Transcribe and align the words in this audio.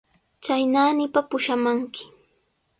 Chay 0.43 0.63
naanipa 0.71 1.21
pushamanki. 1.29 2.03